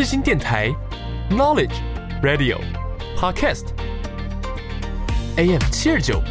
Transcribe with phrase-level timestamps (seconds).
[0.00, 0.70] 世新电台
[1.28, 1.74] ，Knowledge
[2.22, 2.56] Radio
[3.18, 4.78] Podcast，AM
[5.70, 6.22] 七二九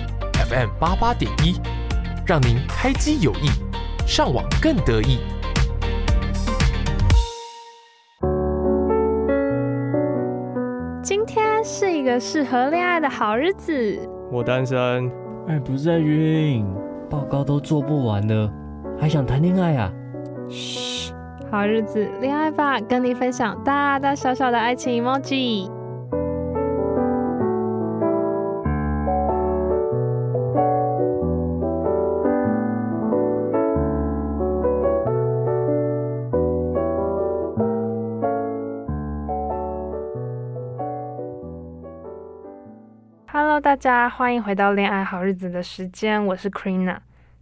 [0.49, 1.61] ，FM 八八点一，
[2.25, 3.51] 让您开机有益，
[4.07, 5.19] 上网更得意。
[11.03, 13.99] 今天是一个适合恋爱的好日子。
[14.31, 15.11] 我单身。
[15.47, 16.65] 哎，不是在晕，
[17.07, 18.51] 报告都做不完了，
[18.99, 19.93] 还想谈恋爱啊？
[20.49, 20.88] 嘘，
[21.51, 25.69] 好日子，恋爱吧，跟你分享大大小小的爱情 emoji。
[43.61, 46.97] 大家欢迎回到恋爱好日子的时间，我是 Krina。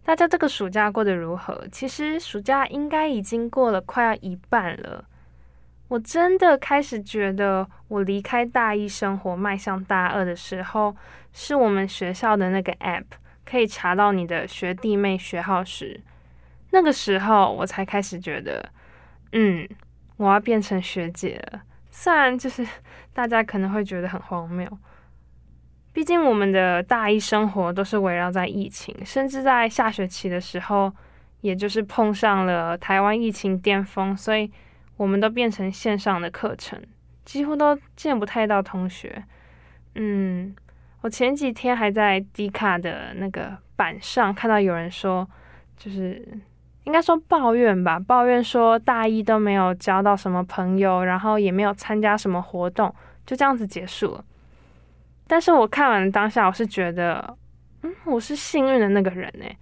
[0.08, 1.68] 大家这个暑假过得如何？
[1.70, 5.04] 其实暑假应该已经过了快要一半了。
[5.88, 10.96] 我真的开始觉得，我离开大一生活，迈向大二的时候，
[11.34, 13.04] 是我们学校的那个 App
[13.44, 16.00] 可以查到你的学弟妹学号时，
[16.70, 18.66] 那个时候我才开始觉得，
[19.32, 19.68] 嗯，
[20.16, 21.60] 我要变成学姐了。
[21.90, 22.66] 虽然就是
[23.12, 24.66] 大家可能会觉得很荒谬。
[25.98, 30.92] 毕竟我们的大一生活都是围绕在疫情，甚至在下学期的时候，
[31.40, 34.48] 也就是碰上了台湾疫情巅峰，所以
[34.96, 36.80] 我们都变成线上的课程，
[37.24, 39.24] 几乎都见不太到同学。
[39.96, 40.54] 嗯，
[41.00, 45.28] 我前几天还在 D 卡的那个板上看到有人说，
[45.76, 46.24] 就是
[46.84, 52.94] 应该说抱怨吧，抱怨说大一都没有交到什么朋友，然后也没有参加什么活动，
[53.26, 54.24] 就这样子结束了。
[55.30, 57.36] 但是我看完当下，我是觉得，
[57.82, 59.56] 嗯，我是幸运的那个人欸。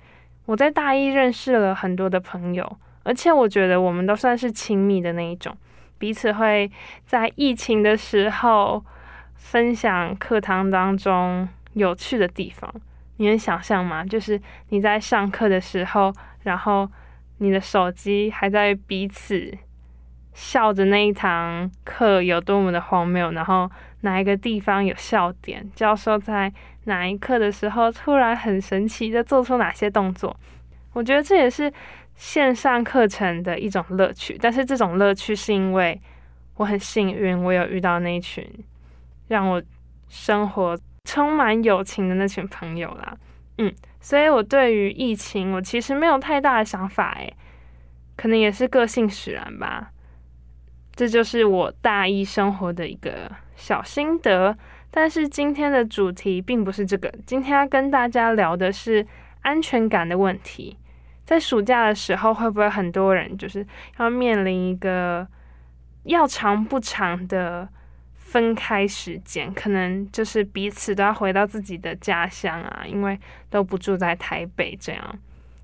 [0.44, 5.54] 我在大一认识了很多的朋友，而且我觉得我们都算是亲密的那一种，
[5.98, 6.70] 彼此会
[7.04, 8.82] 在疫情的时候
[9.34, 12.72] 分享课堂当中有趣的地方。
[13.16, 14.04] 你能想象吗？
[14.04, 16.14] 就是你在上课的时候，
[16.44, 16.88] 然后
[17.38, 19.52] 你的手机还在彼此
[20.32, 23.68] 笑着那一堂课有多么的荒谬，然后。
[24.06, 25.68] 哪一个地方有笑点？
[25.74, 26.50] 教授在
[26.84, 30.34] 哪一课的时候突然很神奇的做出哪些动作？
[30.92, 31.70] 我觉得这也是
[32.14, 34.38] 线上课程的一种乐趣。
[34.40, 36.00] 但是这种乐趣是因为
[36.54, 38.48] 我很幸运，我有遇到那一群
[39.26, 39.60] 让我
[40.08, 43.16] 生活充满友情的那群朋友啦。
[43.58, 47.34] 嗯，所以我对于疫情，我其实没有太大的想法诶，
[48.16, 49.90] 可能也是个性使然吧。
[50.94, 54.56] 这就是我大一生活的一个小心得，
[54.90, 57.12] 但是今天的主题并不是这个。
[57.26, 59.04] 今天要跟大家聊的是
[59.40, 60.78] 安全感的问题。
[61.24, 63.66] 在暑假的时候，会不会很多人就是
[63.98, 65.26] 要面临一个
[66.04, 67.68] 要长不长的
[68.14, 69.52] 分开时间？
[69.52, 73.18] 可能就是彼此都要回到自己的家乡啊，因为
[73.50, 75.18] 都不住在台北这样。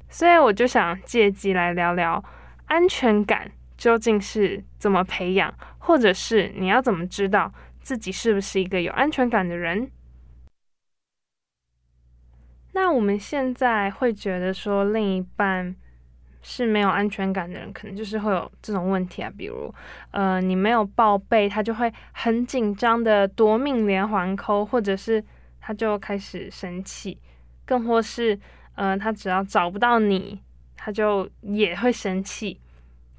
[0.09, 2.25] 所以我就想借机来聊聊
[2.67, 3.51] 安全感。
[3.79, 7.53] 究竟是怎么培养，或者是你要怎么知道
[7.83, 9.91] 自己是不是一个有安全感的人？
[12.73, 15.77] 那我们现在会觉得说另一半
[16.41, 19.73] 是没有安全感的人，可能就是会有这种问题啊，比如
[20.11, 25.23] 呃，你没有报备，他就会很紧张的夺命连环扣或者是
[25.61, 27.19] 他就开始生气，
[27.67, 28.39] 更或是
[28.75, 30.41] 呃，他只要找不到你，
[30.77, 32.59] 他就也会生气。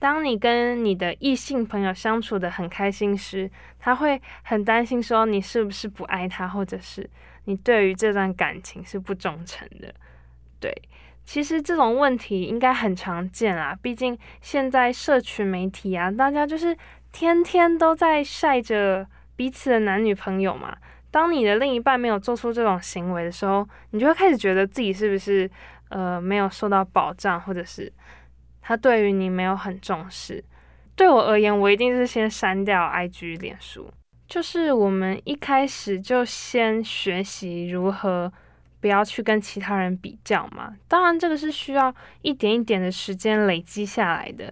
[0.04, 3.50] 当你跟你的异性朋友相处得很开心时，
[3.80, 7.10] 他会很担心说你是不是不爱他，或者是
[7.46, 9.96] 你对于这段感情是不忠诚的。
[10.60, 10.70] 对，
[11.24, 16.78] 其实这种问题应该很常见啦，毕竟现在社群媒体啊，大家就是
[17.14, 20.76] 天天都在晒着彼此的男女朋友嘛。
[21.12, 25.50] 当你的另一半没有做出这种行为的时候，你就会开始觉得自己是不是
[25.88, 27.90] 呃没有受到保障，或者是。
[28.66, 30.42] 他对于你没有很重视，
[30.96, 33.92] 对我而言，我一定是先删掉 IG、脸书。
[34.26, 38.32] 就是我们一开始就先学习如何
[38.80, 40.74] 不要去跟其他人比较嘛。
[40.88, 44.52] 当然，这个是需要一点一点的时间累积下来的。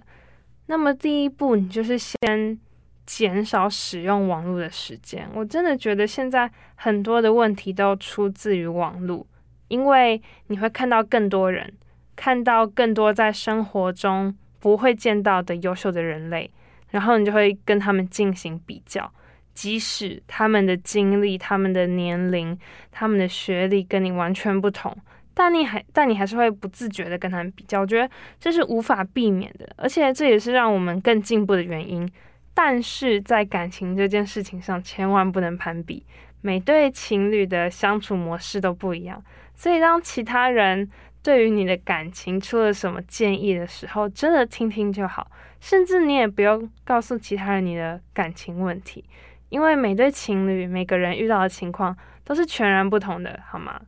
[0.68, 2.60] 那么第一步，你就是先
[3.06, 5.28] 减少使用网络的时间。
[5.34, 9.26] 我真的觉得现在很多的问题都出自于网络，
[9.70, 11.74] 因为你会看到更多人。
[12.22, 16.52] 看到更多在生活中不会见到的优秀的人类，
[16.92, 19.12] 然后你就会跟他们进行比较，
[19.56, 22.56] 即使他们的经历、他们的年龄、
[22.92, 24.96] 他们的学历跟你完全不同，
[25.34, 27.82] 但你还但你还是会不自觉的跟他们比较。
[27.82, 28.08] 我觉得
[28.40, 32.08] 这是无法避免的，而且这也是让我们更进步的原因，
[32.54, 36.06] 但是在感情这件事情上，千万不能攀比。
[36.44, 39.24] 每对情侣的相处模式都不一样，
[39.56, 40.88] 所以当其他人
[41.24, 45.30] 对于你的感情出了什么建议的时候，真的听听就好，
[45.60, 49.06] 甚至你也不用告诉其他人你的感情问题，
[49.50, 53.80] 因为每对情侣每个人遇到的情况都是全然不同的，好吗？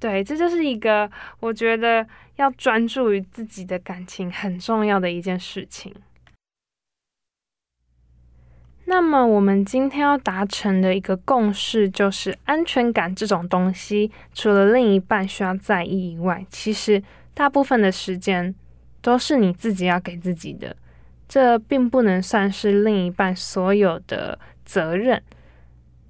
[0.00, 1.10] 对，这就是一个
[1.40, 5.94] 我觉得要专注于自己的感情很重要的一件事情。
[8.84, 17.02] 那么，我们今天要达成的一个共识就是，安全感这种东西，除了另一半需要在意以外，其实
[17.32, 18.54] 大部分的时间
[19.00, 20.76] 都是你自己要给自己的。
[21.26, 25.22] 这并不能算是另一半所有的责任。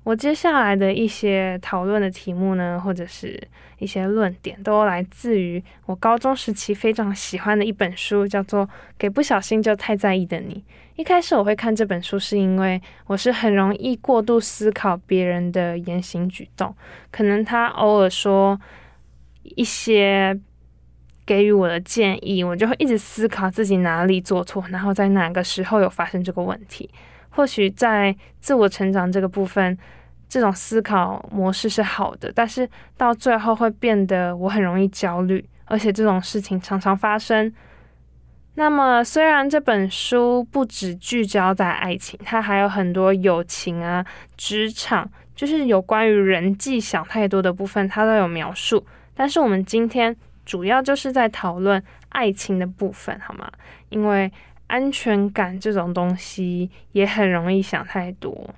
[0.03, 3.41] 我接下来的一些讨论的题目呢，或者是
[3.79, 8.67] 一些论点，都来自于我高中时期非常喜欢的一本书，叫做
[8.99, 10.57] 《给不小心就太在意的你》。
[10.97, 16.75] 一开始我会看这本书，是因为我是很容易过度思考别人的言行举动，
[17.11, 18.61] 可能他偶尔说
[19.43, 20.39] 一些
[21.25, 26.89] 给予我的建议，我就会一直思考自己哪里做错，然后在哪个时候有发生这个问题。
[27.31, 29.77] 或许在自我成长这个部分，
[30.29, 32.69] 这种思考模式是好的，但是
[32.99, 37.51] 到最后会变得我很容易焦虑，而且这种事情常常发生。
[38.55, 44.05] 那么，虽然这本书不只聚焦在爱情，它还有很多友情啊、
[44.37, 48.85] 职场，就是有关于人际想太多的部分，它都有描述。
[49.15, 50.15] 但是我们今天
[50.45, 53.51] 主要就是在讨论爱情的部分，好吗？
[53.89, 54.31] 因为
[54.67, 58.51] 安全感这种东西也很容易想太多。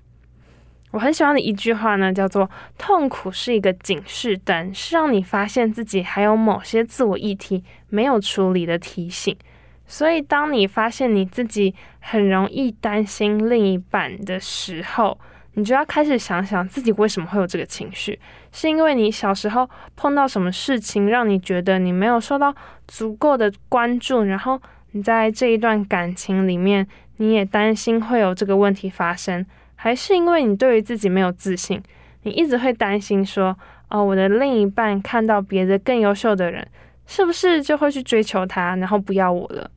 [0.91, 9.37] 我很喜欢的一句话呢，叫做“痛苦是一个警示灯，是让你发现自己还有某些自我议题没有处理的提醒”。
[9.87, 15.19] 所以，当你发现你自己很容易担心另一半的时候，
[15.55, 18.19] 你就要开始想想自己为什么会有这个情绪，
[18.53, 22.55] 是因为你小时候碰到什么事情让你觉得你没有受到
[22.87, 24.61] 足够的关注，然后。
[24.97, 26.87] 你在这一段感情里面，
[27.17, 29.45] 你也担心会有这个问题发生，
[29.75, 31.83] 还是因为你对于自己没有自信？
[32.23, 33.59] 你一直会担心说，
[33.89, 36.65] 哦，我的另一半看到别的更优秀的人，
[37.09, 39.69] 是不是就会去追求他，然后不要我了？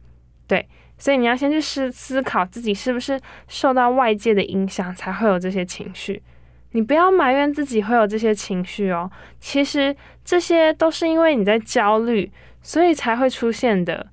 [0.48, 0.68] 对，
[0.98, 6.22] 所以你要先去思思考自己是不是受到外界的影响才会有这些情绪。
[6.72, 9.10] 你不要埋怨自己会有这些情绪哦，
[9.40, 14.08] 其实这些都是因为你在焦虑，所以才会出现的。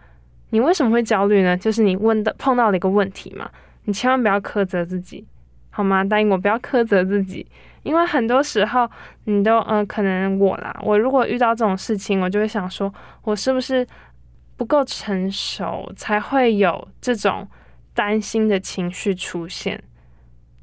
[0.51, 1.57] 你为什么会焦虑呢？
[1.57, 3.51] 就是你问的碰到了一个问题嘛，
[3.85, 5.27] 你千万不要苛责自己，
[5.71, 6.05] 好吗？
[6.05, 7.45] 答应我不要苛责自己，
[7.83, 8.89] 因为很多时候
[9.25, 12.93] 你都嗯、可能我啦，我如果遇到这种事情，我就会想说，
[13.25, 13.85] 我是不是
[14.57, 17.49] 不够成熟，才会有这种
[17.93, 19.83] 担心的情绪出现？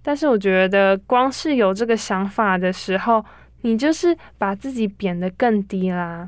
[0.01, 3.23] 但是我觉得，光是有这个想法的时候，
[3.61, 6.27] 你就是把自己贬得更低啦。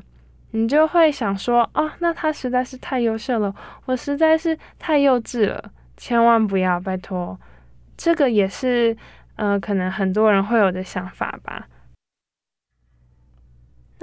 [0.52, 3.52] 你就会想说，哦，那他实在是太优秀了，
[3.86, 7.36] 我实在是太幼稚了，千万不要，拜托，
[7.96, 8.96] 这个也是，
[9.34, 11.66] 呃，可能很多人会有的想法吧。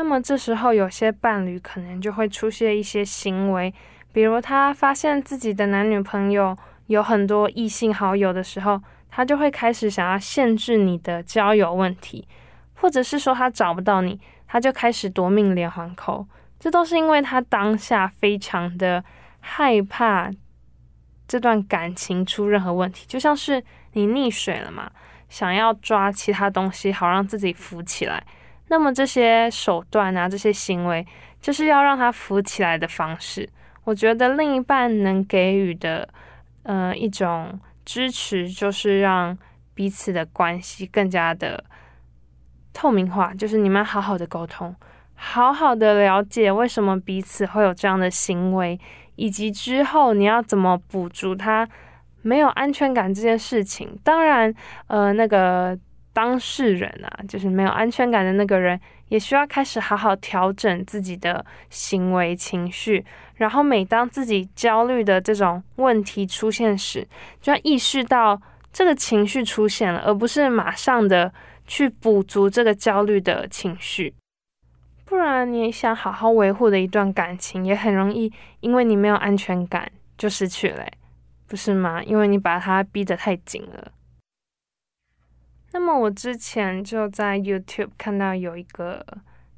[0.01, 3.71] 那么这时候，有些伴侣可能就会出现一些行为，
[4.11, 6.57] 比如他发现自己的男女朋友
[6.87, 8.81] 有很多异性好友的时候，
[9.11, 12.27] 他就会开始想要限制你的交友问题，
[12.73, 16.25] 或者是说他找不到你，他就开始夺命连环扣。
[16.59, 19.03] 这都是因为他当下非常的
[19.39, 20.31] 害怕
[21.27, 24.91] 这段感情出任何问题，就像是你溺水了嘛，
[25.29, 28.23] 想要抓其他东西好让自己浮起来。
[28.71, 31.05] 那么这些手段啊，这些行为，
[31.41, 33.47] 就是要让他浮起来的方式。
[33.83, 36.07] 我觉得另一半能给予的，
[36.63, 39.37] 呃，一种支持，就是让
[39.73, 41.61] 彼此的关系更加的
[42.71, 44.73] 透明化，就是你们好好的沟通。
[45.15, 48.79] 好好的了解为什么彼此会有这样的行为，
[49.17, 51.67] 以及之后你要怎么补足他
[52.21, 53.99] 没有安全感这件事情。
[54.01, 54.53] 当然，
[54.87, 55.77] 呃，那个
[56.13, 63.05] 当事人啊，就是没有安全感的那个人，也需要开始好好调整自己的行为情绪。
[63.35, 67.07] 然后，每当自己焦虑的这种问题出现时，
[67.41, 68.39] 就要意识到
[68.71, 71.33] 这个情绪出现了，而不是马上的
[71.65, 74.13] 去补足这个焦虑的情绪。
[75.05, 80.85] 不然，你想好好维护的一段感情，也很容易因为你没有安全感就失去了，
[81.47, 82.03] 不是吗？
[82.03, 83.91] 因为你把它逼得太紧了。
[85.73, 89.05] 那么，我之前就在 YouTube 看到有一个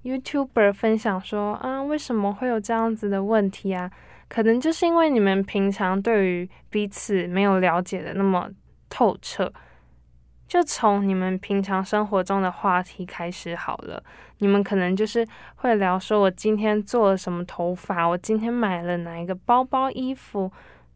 [0.04, 3.90] YouTuber 分享说，啊，为什么会有这样子的问题啊？
[4.30, 8.50] 可能就是因为你们平常对于彼此没有了解的那么
[8.90, 9.52] 透彻。
[10.48, 14.04] 就从你们平常生活中的话题开始好了。
[14.38, 20.52] 你们可能就是会聊说，我今天做了什么头发，我今天买了哪一个包包、衣服。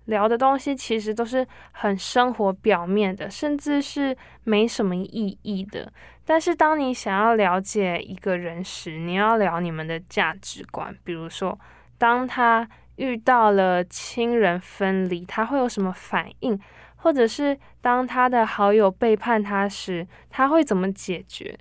[0.07, 5.89] 聊的东西其实都是很生活表面的，甚至是没什么意义的。
[6.25, 10.93] 但是当你想要了解一个人时，你要聊你们的价值观。
[11.03, 11.57] 比如说，
[11.97, 16.59] 当他遇到了亲人分离，他会有什么反应？
[16.97, 21.57] 或者是当他的好友背叛他时，他会怎么解决？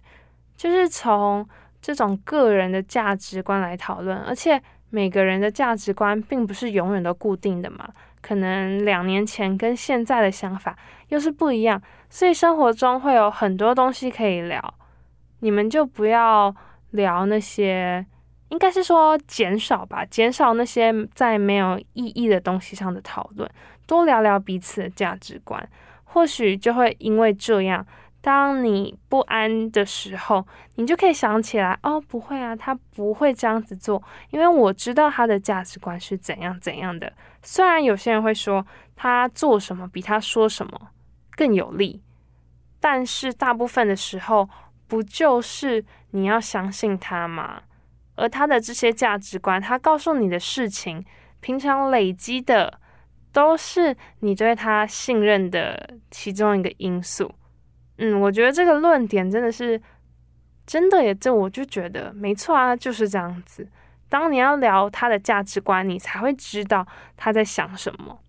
[0.56, 1.46] 就是从
[1.80, 4.16] 这种个人的价值观来讨论。
[4.18, 4.60] 而且
[4.90, 7.88] 每个人的价值观并不是永远都固定的嘛。
[8.26, 10.76] 可能两年前跟现在的想法
[11.10, 11.80] 又是不一样，
[12.10, 14.74] 所以生活中会有很多东西可以聊。
[15.38, 16.52] 你们就不要
[16.90, 18.04] 聊那些，
[18.48, 23.48] 应该是说减少吧，减少那些在没有意义的东西上的讨论，
[23.86, 25.68] 多聊聊彼此的价值观，
[26.02, 27.86] 或许就会因为这样。
[28.26, 37.12] 当你不安的时候，你就可以想起来，哦，不会啊，他不会这样子做，因为我知道他的价值观是怎样怎样的。
[37.44, 38.66] 虽然有些人会说
[38.96, 40.88] 他做什么比他说什么
[41.36, 42.02] 更有利，
[42.80, 44.48] 但是大部分的时候，
[44.88, 47.62] 不就是你要相信他吗？
[48.16, 51.06] 而他的这些价值观，他告诉你的事情，
[51.38, 52.80] 平常累积的
[53.32, 57.32] 都是你对他信任的其中一个因素。
[57.98, 59.80] 嗯，我觉得这个论点真的是
[60.66, 63.66] 真的也，这我就觉得没错啊，就是这样子。
[64.08, 66.86] 当你要聊他的价值观，你才会知道
[67.16, 68.20] 他在想什么。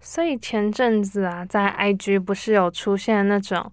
[0.00, 3.70] 所以前阵子啊，在 IG 不是有出现那种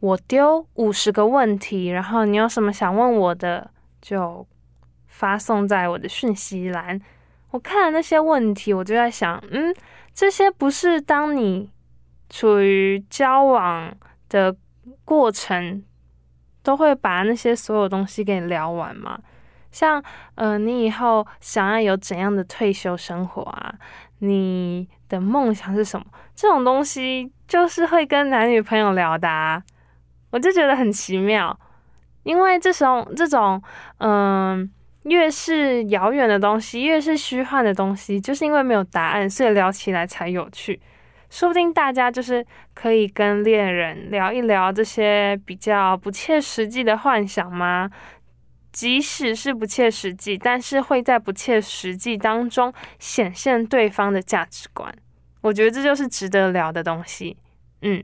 [0.00, 3.70] 我丢五十个问题，然后你有什么想问我的，
[4.02, 4.44] 就
[5.06, 7.00] 发送在我的讯息栏。
[7.52, 9.72] 我看了那些问题，我就在想，嗯。
[10.20, 11.70] 这些不是当你
[12.28, 13.90] 处于交往
[14.28, 14.54] 的
[15.02, 15.82] 过程，
[16.62, 19.18] 都会把那些所有东西给聊完吗？
[19.70, 23.74] 像，呃，你以后想要有怎样的退休生活啊？
[24.18, 26.04] 你的梦想是什么？
[26.34, 29.62] 这种东西就是会跟男女朋友聊的啊，
[30.32, 31.58] 我就觉得很奇妙，
[32.24, 33.62] 因为这种这种，
[33.96, 34.70] 嗯、
[35.04, 40.80] 越是遥远的东西，越是虚幻的东西，就是因为没有答案，所以聊起来才有趣。
[41.30, 47.88] 说不定大家就是可以跟恋人聊一聊这些比较不切实际的幻想吗？
[48.72, 54.94] 即使是不切实际，但是会在不切实际当中显现对方的价值观。
[55.40, 57.36] 我觉得这就是值得聊的东西。
[57.82, 58.02] 嗯。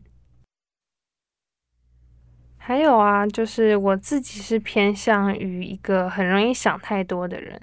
[2.66, 7.60] 还有啊，就是我自己是偏向于一个很容易想太多的人，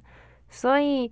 [0.50, 1.12] 所以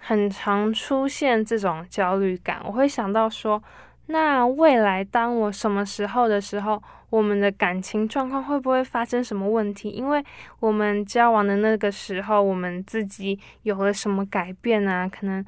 [0.00, 2.62] 很常出现这种焦虑感。
[2.64, 3.62] 我会想到说，
[4.06, 9.90] 那未来当我什么时候的时候，我们的感情状况会不会发生什么问题？
[9.90, 10.24] 因为
[10.60, 15.06] 我们交往的那个时候，我们自己有了什么改变啊？
[15.06, 15.44] 可能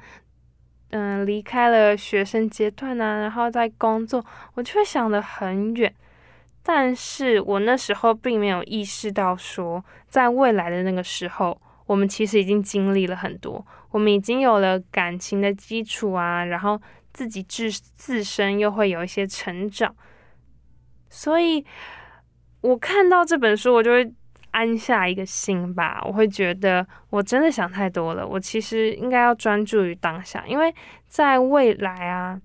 [0.91, 5.91] 嗯、离开了学生阶段啊，然后在工作，我就会想得很远。
[6.67, 16.81] 但是我那时候并没有意识到，说在未来的那个时候，我们其实已经经历了很多，我们已经有了感情的基础啊，然后
[17.13, 19.95] 自己自自身又会有一些成长，
[21.07, 21.63] 所以
[22.61, 24.11] 我看到这本书，我就会
[24.49, 30.73] 安下一个心吧，我会觉得我真的想太多了，我其实应该要专注于当下，因为
[31.07, 32.41] 在未来啊。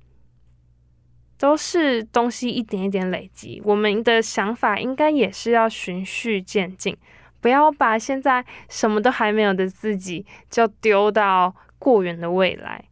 [1.41, 6.95] 都是东西一点一点累积，我们的想法应该也是要循序渐进，
[7.41, 12.85] 不要把现在什么都还没有的自己就丢到过远的未来，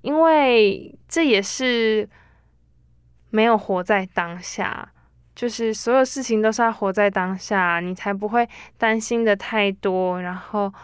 [0.00, 2.08] 因为这也是
[3.30, 4.90] 没有活在当下。
[5.36, 10.74] 就是所有事情都是要活在当下，你才不会担心的太多，然后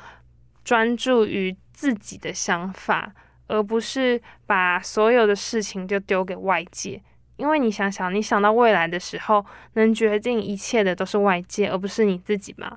[0.62, 3.12] 专注于自己的想法。
[3.50, 7.02] 而不是把所有的事情就丢给外界，
[7.38, 9.42] 因为你想想，你想到未来的时候，
[9.72, 12.76] 能决定一切的都是外界，而不是你自己嘛。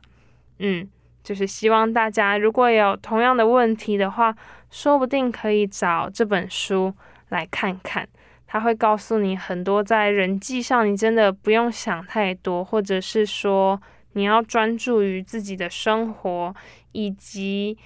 [0.60, 0.90] 嗯，
[1.22, 4.34] 就是希望大家如果有同样的问题的话，
[4.70, 6.94] 说不定可以找这本书
[7.28, 8.08] 来看看，
[8.48, 13.82] 它会告诉你很多在人际上你真的不用想太多，或者是说
[14.14, 16.56] 你要专注于自己的生活
[16.94, 17.78] 以及。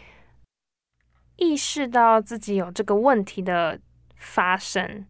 [1.37, 3.77] 意识到自己有这个问题的
[4.15, 5.05] 发生，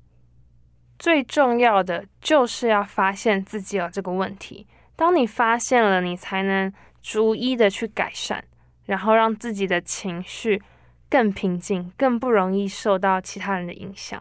[1.05, 4.65] 最重要的就是要发现自己有这个问题。
[4.95, 8.43] 当你发现了，你才能逐一的去改善，
[8.87, 10.59] 然后让自己的情绪
[11.07, 14.19] 更平静，更不容易受到其他人的影响。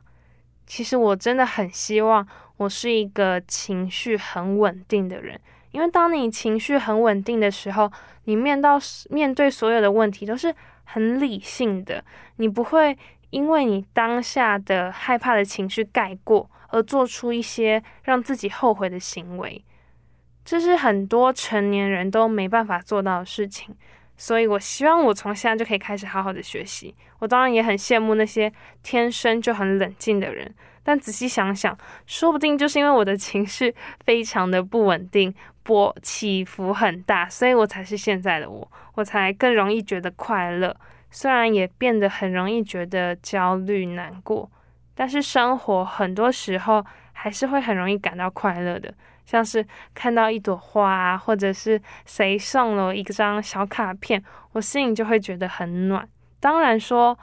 [0.67, 7.91] 其实我真的很希望我是一个情绪很稳定的人，因为当你情绪很稳定的时候，
[8.25, 12.05] 你面到面对所有的问题都是很理性的，
[12.37, 12.95] 你不会
[13.31, 19.65] 因为你当下的害怕的情绪盖过而做出一些让自己后悔的行为，
[20.45, 23.75] 这是很多成年人都没办法做到的事情。
[24.17, 26.95] 所以，我希望我从现在就可以开始好好的学习。
[27.19, 28.53] 我当然也很羡慕那些
[28.83, 30.55] 天生就很冷静的人，
[30.85, 31.77] 但仔细想想，
[32.07, 40.77] 说不定就是因为我的情绪非常的不稳定，波起伏很大，所以我才是现在的我，我才更容易觉得快乐。
[41.15, 44.51] 虽然也变得很容易觉得焦虑难过，
[44.97, 48.93] 但是生活很多时候还是会很容易感到快乐的。
[49.25, 56.07] 像是看到一朵花啊，或者是谁送了我一张小卡片，我心里就会觉得很暖。
[56.41, 57.17] 当然说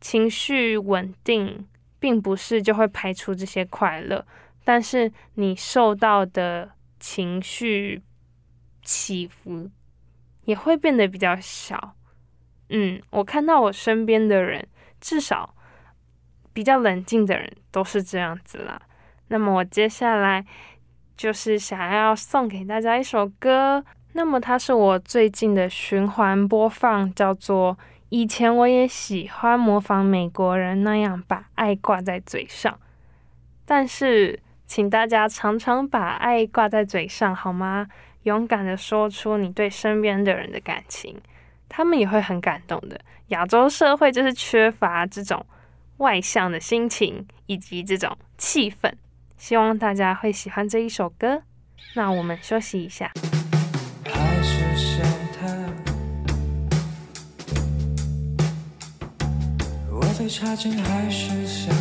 [0.00, 1.64] 情绪稳定，
[2.00, 4.26] 并不是就会排除这些快乐，
[4.64, 8.02] 但是你受到的情绪
[8.82, 9.70] 起伏
[10.42, 11.94] 也会变得比较小。
[12.70, 14.66] 嗯，我看到我身边的人，
[15.00, 15.54] 至少
[16.52, 18.80] 比较冷静的人都是这样子啦。
[19.28, 20.44] 那么我接下来。
[21.18, 27.74] 就是想要送给大家一首歌，那么它是我最近的循环播放，叫做
[28.10, 32.72] 《以前我也喜欢模仿美国人那样把爱挂在嘴上》，
[33.64, 37.88] 但是请大家常常把爱挂在嘴上好吗？
[38.22, 41.20] 勇敢的说出你对身边的人的感情，
[41.68, 43.00] 他们也会很感动的。
[43.28, 45.44] 亚洲社会就是缺乏这种
[45.98, 48.92] 外向的心情以及这种气氛。
[49.36, 51.42] 希望大家会喜欢这一首歌。
[51.94, 53.12] 那我们休息一下。
[54.04, 55.06] 还是想
[55.38, 55.46] 他，
[59.90, 61.72] 我最差劲还是想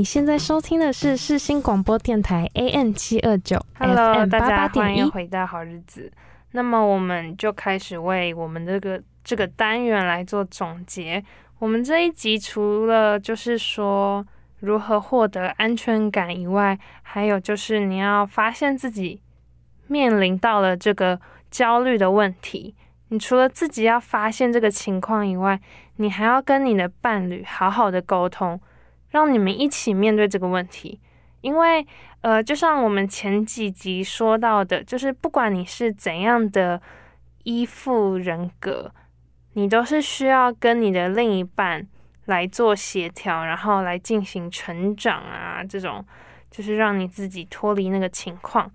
[0.00, 6.10] 你现在收听的是世新广播电台 AN 七二九，Hello，大家欢迎回到好日子。
[6.52, 11.22] 那么我们就开始为我们这个这个单元来做总结。
[11.58, 14.26] 我们这一集除了就是说
[14.60, 19.20] 如何获得安全感以外，还有就是你要发现自己
[19.88, 22.74] 面临到了这个焦虑的问题。
[23.08, 25.60] 你除了自己要发现这个情况以外，
[25.96, 28.58] 你还要跟你的伴侣好好的沟通。
[29.10, 31.00] 让你们一起面对这个问题，
[31.40, 31.84] 因为
[32.20, 36.80] 呃，就像我们前几集说到的，就是不管你是怎样的
[37.42, 38.92] 依附人格，
[39.54, 41.86] 你都是需要跟你的另一半
[42.26, 46.04] 来做协调，然后来进行成长啊，这种
[46.50, 48.70] 就是让你自己脱离那个情况，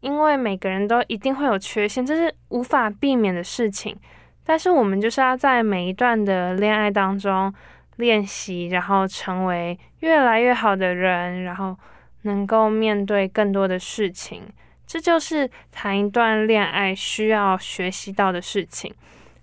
[0.00, 3.96] 因为每个人都一定会有缺陷，这是无法避免的事情。
[4.44, 7.52] 但是我们就是要在每一段的恋爱当中。
[7.96, 11.76] 练习，然后成为越来越好的人，然后
[12.22, 14.42] 能够面对更多的事情，
[14.86, 18.92] 这就是谈一段恋爱需要学习到的事情。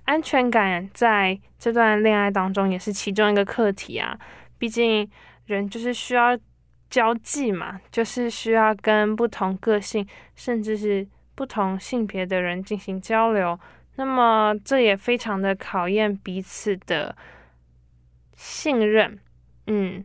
[0.06, 4.18] 安全感在这段恋爱当中也是其中一个课题啊。
[4.58, 5.10] 毕竟
[5.46, 6.38] 人就是需要
[6.90, 13.58] 交际嘛，就是需要跟不同个性，甚至是不同性别的人进行交流。
[13.96, 17.16] 那么这也非常的考验彼此的。
[18.44, 19.20] 信任，
[19.68, 20.04] 嗯，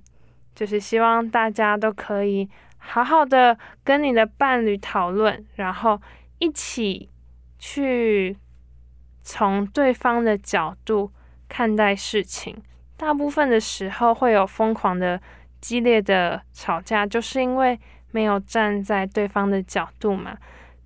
[0.54, 2.46] 就是希望大家都可以
[2.76, 5.98] 好好的跟你的伴侣讨论，然后
[6.38, 7.08] 一起
[7.58, 8.36] 去
[9.22, 11.10] 从对方的角度
[11.48, 12.54] 看待事情。
[12.98, 15.18] 大部分的时候会有疯狂的、
[15.58, 20.36] 激烈的吵架，就是因为没有站在对方的角度嘛。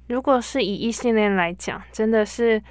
[0.06, 2.62] 如果是以异性恋来讲，真的是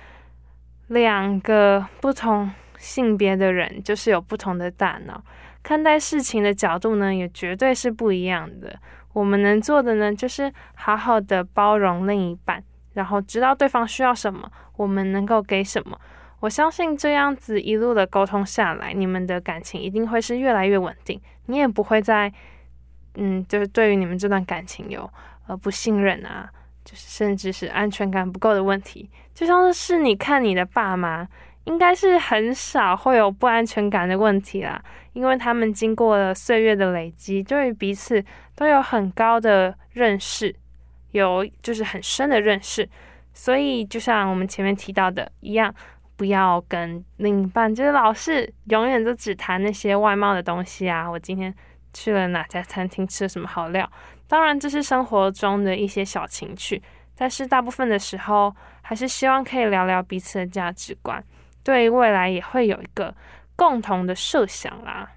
[0.88, 2.50] 两个不同。
[2.80, 5.22] 性别的人就是有不同的大脑，
[5.62, 8.74] 看待事情的角度呢，也绝对是不一样的。
[9.12, 12.64] 我们能做的呢，就是好好的包容另一半，
[12.94, 16.00] 然后知道对方需要什么，我们能够给什么。
[16.40, 21.20] 我相信这样子一路的沟通下来，你们的感情一定会是越来越稳定。
[21.48, 22.32] 你也不会再，
[23.16, 25.12] 嗯，就是对于你们这段感情有
[25.48, 26.50] 呃不信任啊，
[26.86, 29.10] 就是甚至是安全感不够的问题。
[29.34, 31.28] 就像是你看你的爸妈。
[31.70, 38.24] 应该是很少会有不安全感的问题啦，因为他们经过了岁月的累积，对于彼此
[38.56, 40.54] 都有很高的认识，
[41.12, 42.90] 有就是很深的认识，
[43.34, 45.74] 所以就像我们前面提到的一样，
[46.16, 51.10] 不要跟另一半就是老是永远都只谈那些外貌的东西啊。
[51.10, 51.54] 我今天
[51.94, 53.90] 去了哪家餐厅，吃了什么好料？
[54.28, 56.82] 当然这是生活中的一些小情趣，
[57.16, 61.24] 但是大部分的时候还是希望可以聊聊彼此的价值观。
[61.64, 63.14] 对未来也会有一个
[63.56, 65.12] 共同的设想啦，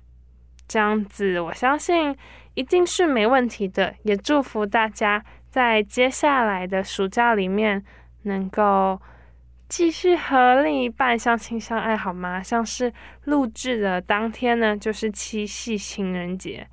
[0.66, 2.16] 这样子我相信
[2.54, 3.94] 一定是没问题的。
[4.02, 7.82] 也祝福大家在接下来的暑假里面
[8.22, 9.00] 能够
[9.68, 12.42] 继续和另一半相亲相爱，好吗？
[12.42, 12.92] 像是
[13.24, 16.66] 录制的当天呢，就是七夕情人节。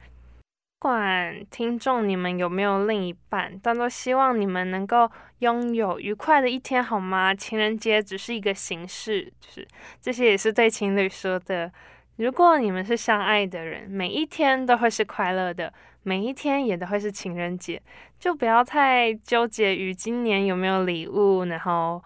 [0.82, 7.36] 不管听众你们有没有另一半，但都希望你们能够拥有愉快的一天，好吗？
[7.36, 9.68] 情人节只是一个形式，就是
[10.00, 11.70] 这些也是对情侣说的。
[12.16, 17.82] 如果你们是相爱的人，每一天都会是快乐的，每一天也都会是情人节，
[18.18, 22.02] 就不要太纠结于今年有没有礼物，然后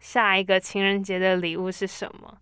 [0.00, 2.36] 下一个情人节的礼物是什么。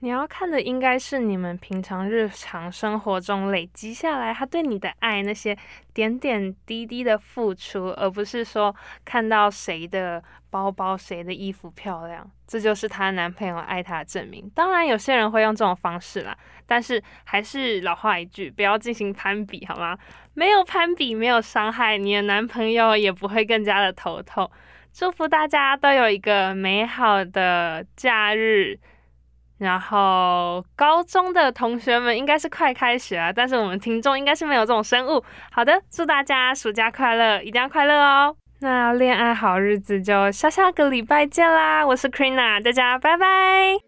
[0.00, 5.56] 你要看的应该是你们平常日常生活中累积下来他对你的爱，那些
[5.92, 14.48] 点点滴滴的付出，而不是说看到谁的包包、谁的衣服漂亮，这就是她男朋友爱她的证明。
[14.54, 19.98] 当然，有些人会用这种方式啦，但是还是老话一句，不要进行攀比，好吗？
[20.34, 24.48] 没有攀比，没有伤害，你的男朋友也不会更加的头痛。
[24.92, 28.78] 祝福大家都有一个美好的假日。
[29.58, 35.22] 然后高中的同学们应该是快开学了，但是我们听众应该是没有这种生物。
[35.50, 38.36] 好的，祝大家暑假快乐，一定要快乐哦！
[38.60, 41.86] 那恋爱好日子就下下个礼拜见啦！
[41.86, 43.87] 我是 Krina，大家拜拜。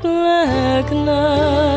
[0.00, 1.75] black night.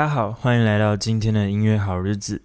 [0.00, 2.40] 大家好，欢迎来到今天的音乐好日子。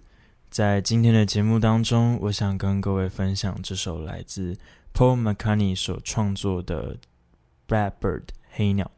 [0.50, 4.54] 在今天的节目当中，我想跟各位分享这首来自
[4.92, 6.94] Paul McCartney 所创作的
[7.66, 8.90] 《Blackbird》黑鸟。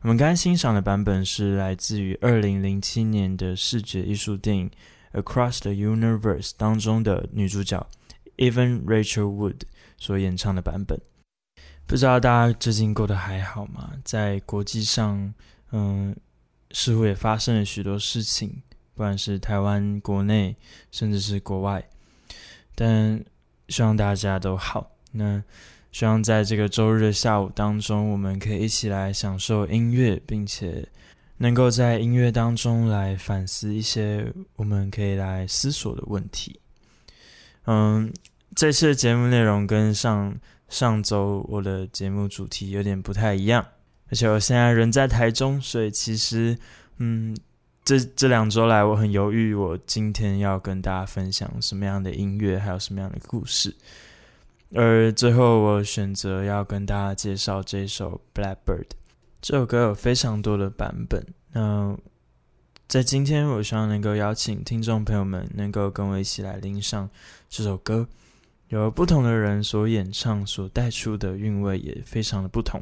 [0.00, 4.70] 我们刚才欣赏的版本是来自于二零零七年的视觉艺术电影
[5.22, 7.86] 《Across the Universe》当中的女主角
[8.38, 9.60] Evan Rachel Wood
[9.98, 10.98] 所演唱的版本。
[11.86, 13.92] 不知道大家最近过得还好吗？
[14.02, 15.34] 在国际上，
[15.72, 16.16] 嗯。
[16.72, 18.62] 似乎也发生了许多事情，
[18.94, 20.56] 不管是台湾国内，
[20.90, 21.82] 甚至是国外。
[22.74, 23.22] 但
[23.68, 24.90] 希望大家都好。
[25.12, 25.42] 那
[25.92, 30.88] 希望在这个周日的下午当中，我们可以一起来享受音乐，并且
[31.36, 36.58] 能够在音乐当中来反思一些我们可以来思索的问题。
[37.66, 38.10] 嗯，
[38.56, 40.34] 这次的节目内容跟上
[40.68, 43.66] 上周我的节目主题有点不太一样。
[44.12, 46.54] 而且我现在人在台中，所以其实，
[46.98, 47.34] 嗯，
[47.82, 53.74] 这这两周来我很犹豫，我今天要跟大家分享什么样的音乐，还有什么样的故事。
[54.74, 58.84] 而最后我选择要跟大家介绍这首《Blackbird》。
[59.40, 61.96] 这首歌有非常多的版本，那
[62.86, 67.08] 在今天，我希望能够邀请听众朋友们能够跟我一起来聆赏
[67.48, 68.06] 这首歌，
[68.68, 72.78] 有不同的人所演唱，所带出的韵味也非常的不同。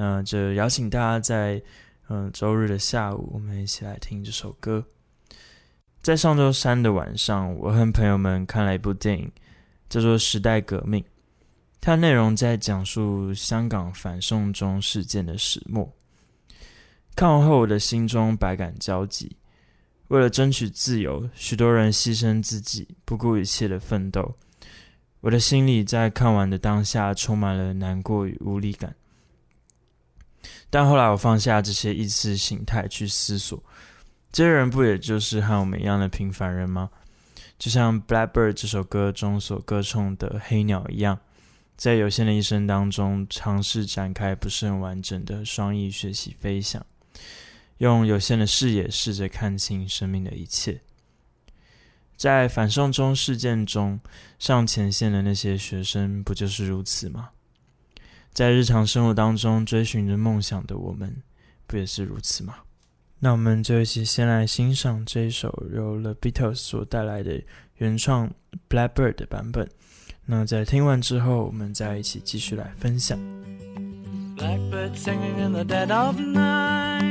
[0.00, 1.62] 那就邀请大家在
[2.08, 4.82] 嗯、周日的下午，我们一起来听这首歌。
[6.00, 9.30] 在上周三的晚上，我和朋友们看了一部电影，
[9.90, 11.02] 叫做《时代革命》，
[11.82, 15.92] 它内容在讲述香港反送中事件的始末。
[17.14, 19.36] 看完后，我的心中百感交集。
[20.08, 24.34] 为了争取自由，许多人牺牲自己，不顾一切的奋斗。
[25.20, 28.96] 我的心里在看完的当下充满了难过与无力感。
[30.70, 33.62] 但后来，我放下这些意识形态去思索，
[34.30, 36.88] 这些人不也就是和我们一样的平凡人吗？
[37.58, 41.18] 就像《Blackbird》这首歌中所歌颂的黑鸟一样。
[41.76, 46.84] 在有限的一生当中，尝试展开不是很完整的双翼，学习飞翔。
[47.78, 50.80] 用有限的视野试着看清生命的一切。
[52.16, 53.98] 在反送中事件中，
[54.38, 57.30] 上前线的那些学生不就是如此吗？
[58.32, 61.22] 在日常生活当中追寻着梦想的我们，
[61.66, 62.54] 不也是如此吗？
[63.18, 67.42] 那我们就一起先来欣赏这一首由 The Beatles 所带来的
[67.76, 68.28] 原创
[68.68, 69.68] 《Blackbird》的版本。
[70.24, 73.18] 那在听完之后，我们再一起继续来分享。
[74.36, 77.04] Blackbird singing in the dead of night.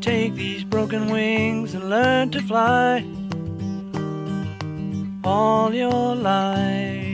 [0.00, 3.04] Take these broken wings and learn to fly
[5.22, 7.13] all your life.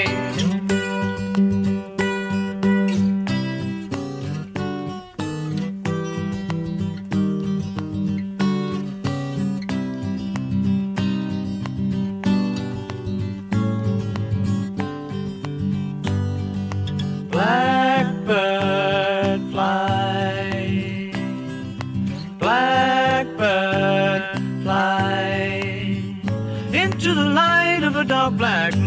[28.37, 28.80] Black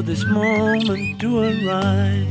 [0.00, 2.26] for this moment to arise.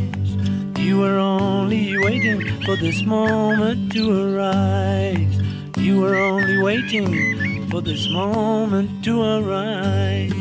[0.79, 5.37] You are only waiting for this moment to arise.
[5.77, 10.33] You are only waiting for this moment to arise.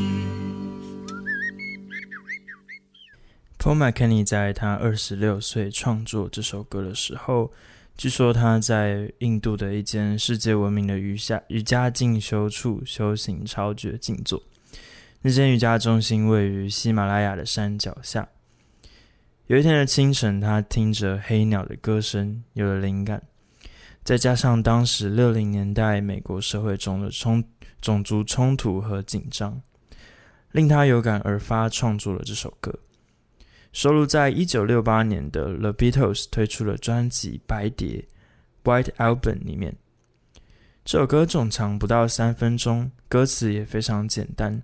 [3.59, 7.53] Paul McCartney 在他二十六岁创作这首歌的时候，
[7.99, 14.43] 据说他在印度的一间世界闻名的瑜伽瑜伽进修处修行超绝静坐。
[15.21, 18.29] 那间瑜伽中心位于喜马拉雅的山脚下。
[19.49, 23.23] 有一天的清晨，他听着黑鸟的歌声，有了灵感。
[24.05, 27.43] 再加上当时六零年代美国社会中的冲
[27.81, 29.61] 种族冲突和紧张，
[30.53, 32.73] 令他有感而发，创作了这首歌。
[33.73, 38.07] 收录在一九六八年的 The Beatles 推出的专辑《白碟》
[38.65, 39.77] （White Album） 里面。
[40.85, 44.63] 这首歌总长不到三分钟，歌词也非常简单，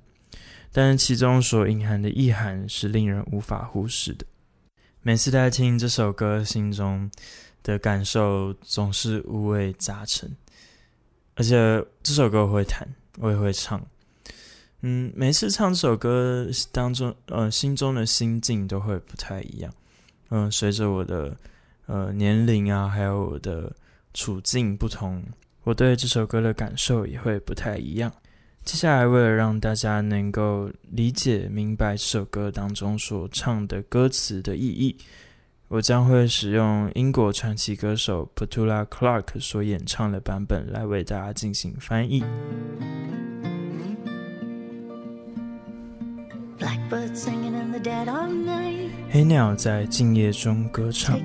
[0.77, 4.27] 但是其中所隐含的意涵是令人无法忽视的。
[5.03, 7.09] 每次在听这首歌，心中
[7.63, 10.37] 的感受总是五味杂陈。
[11.37, 11.55] 而且
[12.03, 13.81] 这首歌我会弹，我也会唱。
[14.81, 19.73] 嗯，每次唱这首歌当中，呃，心中的心境都会不太一样。
[20.31, 21.37] 嗯、随着我的
[21.87, 23.73] 呃年龄啊，还有我的
[24.13, 25.25] 处境不同，
[25.63, 28.13] 我对这首歌的感受也会不太一样。
[28.65, 34.97] 接下来，为了让大家能够理解明白这首歌当中所唱的歌词的意义，
[35.69, 42.25] 我将会使用英国传奇歌手 Petula Clark 所演唱的版本来为大家进行翻译。
[49.11, 51.21] 黑鸟在静夜中歌唱，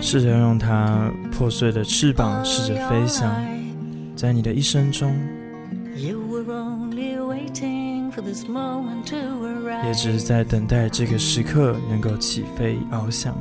[0.00, 3.30] 试着用它破碎的翅膀，试着飞翔，
[4.16, 5.14] 在你的一生中。
[5.96, 6.12] 也
[9.94, 13.36] 只是在等待这个时刻能够起飞翱翔。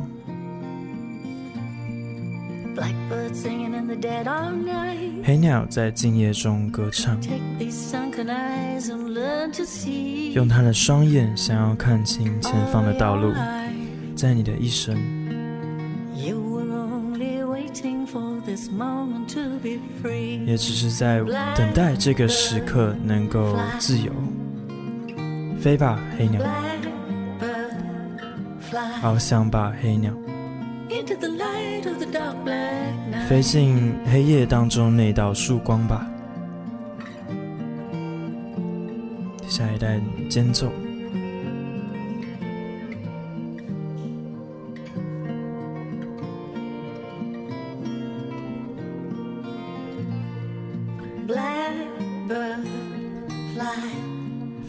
[5.23, 7.17] 黑鸟在静夜中歌唱，
[10.33, 13.31] 用它的双眼想要看清前方的道路。
[14.15, 14.97] 在你的一生，
[20.45, 21.19] 也只是在
[21.55, 24.11] 等待这个时刻能够自由。
[25.59, 26.41] 飞吧，黑鸟！
[29.01, 30.11] 翱翔吧，黑鸟！
[33.29, 36.05] 飞进黑夜当中那道曙光吧。
[39.47, 40.71] 下一代间奏。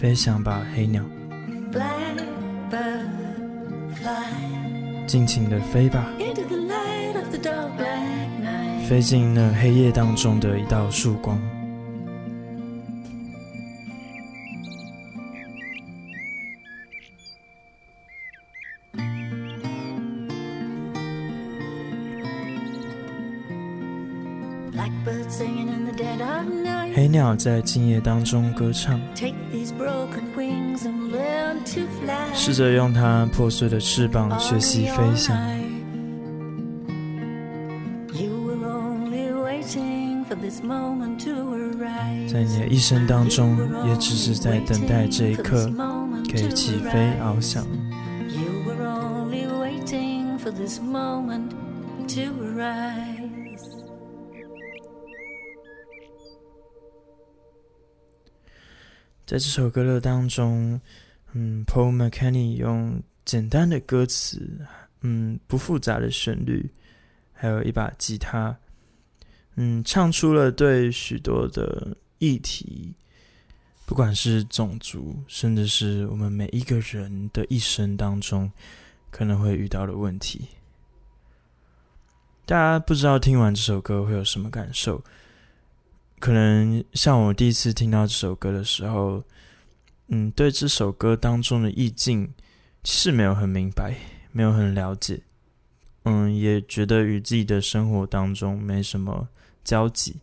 [0.05, 1.03] 飞翔吧，黑鸟！
[5.07, 6.05] 尽情的飞吧，
[8.87, 11.41] 飞进那黑夜当中的一道曙光。
[26.95, 29.01] 黑鸟在静夜当中歌唱，
[32.33, 35.37] 试着用它破碎的翅膀学习飞翔。
[42.29, 43.57] 在你的一生当中，
[43.87, 45.71] 也只是在等待这一刻，
[46.31, 47.65] 可以起飞翱翔。
[59.27, 60.79] 在这首歌的当中，
[61.33, 64.61] 嗯，Paul McCartney 用简单的歌词，
[65.01, 66.71] 嗯，不复杂的旋律，
[67.33, 68.55] 还有一把吉他，
[69.55, 72.95] 嗯，唱出了对许多的议题，
[73.87, 78.51] 不管是种族，甚至是我们每一个人的一生当中
[79.11, 80.47] 可能会遇到的问题。
[82.45, 85.03] 大家不知道听完这首歌会有什么感受？
[86.21, 89.23] 可能像我第一次听到这首歌的时候，
[90.09, 92.33] 嗯，对这首歌当中的意境
[92.83, 93.95] 是没有很明白，
[94.33, 95.21] 没有很了解，
[96.05, 99.29] 嗯，也觉得与自己的生活当中没什么
[99.63, 100.17] 交集。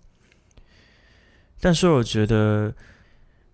[1.59, 2.73] 但是我觉得，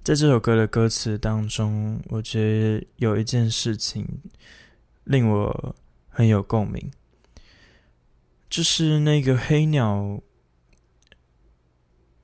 [0.02, 2.40] 在这首歌的歌词当中，我觉
[2.80, 4.08] 得有一件事情
[5.04, 5.76] 令我
[6.08, 6.90] 很有共鸣，
[8.50, 10.22] 就是那个黑鸟。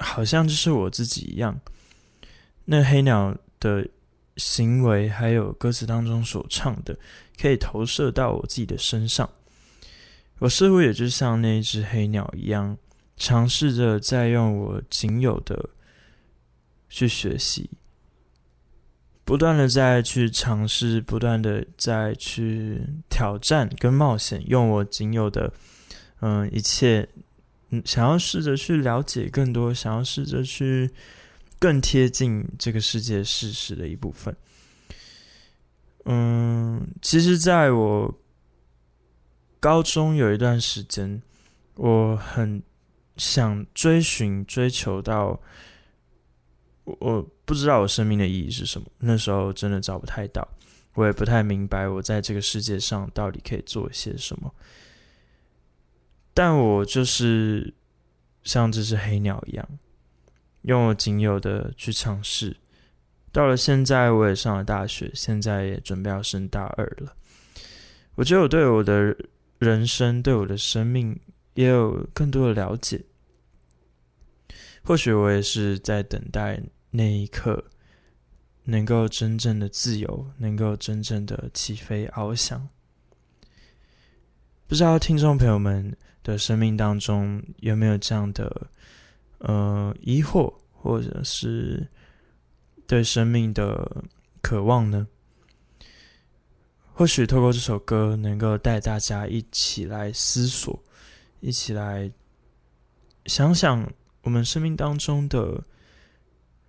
[0.04, 1.58] 好像就是我自己一样，
[2.66, 3.88] 那黑鸟的
[4.36, 6.98] 行为，还有歌词当中所唱的，
[7.40, 9.30] 可以投射到我自己的身上。
[10.40, 12.78] 我似乎也就像那只黑鸟一样，
[13.16, 15.70] 尝试着在用我仅有的
[16.90, 17.70] 去学习，
[19.24, 25.54] 不断的在去尝试，不断的在去挑战跟冒险，用我仅有的
[26.20, 27.08] 嗯一切。
[27.86, 30.90] 想要试着去了解更多，想要试着去
[31.60, 34.36] 更贴近这个世界事实的一部分。
[36.06, 38.14] 嗯，其实在我
[39.60, 41.22] 高中有一段时间，
[41.76, 42.62] 我很
[43.16, 45.40] 想追寻、追求到，
[46.84, 48.88] 我不知道我生命的意义是什么。
[49.00, 50.46] 那时候真的找不太到，
[50.96, 54.54] 我也不太明白我在这个世界上到底可以做一些什么。
[56.34, 57.74] 但我就是
[58.44, 59.68] 像这只黑鸟一样，
[60.64, 62.58] 用我仅有的去尝试。
[63.32, 67.16] 到了现在，我也上了大学，现在也准备要升大二了。
[68.16, 69.16] 我觉得我对我的
[69.58, 71.20] 人生、对我的生命
[71.56, 73.02] 也有更多的了解。
[74.84, 76.62] 或许我也是在等待
[76.92, 77.64] 那一刻，
[78.66, 82.70] 能够真正的自由，能够真正的起飞翱翔。
[84.68, 88.68] 不知道听众朋友们的生命当中有没有这样的
[89.40, 91.88] 呃疑惑，或者是
[92.88, 94.04] 对生命的
[94.42, 95.08] 渴望呢？
[96.96, 100.82] 或许透过这首歌，能够带大家一起来思索，
[101.40, 102.12] 一起来
[103.26, 105.64] 想想我们生命当中的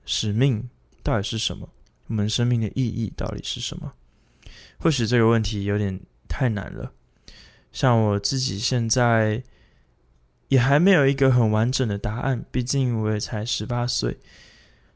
[0.07, 0.67] 使命
[1.03, 1.69] 到底是什么，
[2.07, 3.93] 我们生命的意义到底是什么？
[4.79, 6.91] 或许这个问题有点太难了，
[7.75, 9.43] 像我自己现在
[10.47, 14.17] 也还没有一个很完整的答案，毕竟我也才十八岁。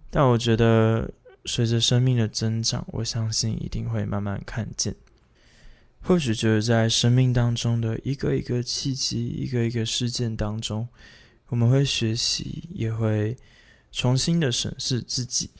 [0.08, 1.10] 但我觉得，
[1.44, 4.94] 随着生命的增长，我相信一定会慢慢看见。
[6.00, 10.86] 或许就是在生命当中的一个一个契机、一个一个事件当中，
[11.48, 13.36] 我们会学习，也会
[13.90, 15.50] 重新的审视自己，